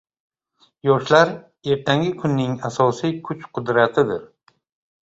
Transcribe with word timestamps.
Yoshlar 0.87 1.33
ertangi 1.75 2.09
kunning 2.25 2.57
asosiy 2.71 3.17
kuch-qudratidir. 3.31 4.27